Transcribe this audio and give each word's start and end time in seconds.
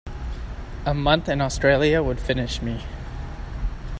A 0.83 0.95
month 0.95 1.29
in 1.29 1.41
Australia 1.41 2.01
would 2.01 2.19
finish 2.19 2.59
me. 2.63 2.83